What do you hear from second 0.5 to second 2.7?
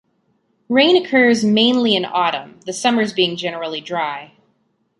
Rain occurs mainly in autumn,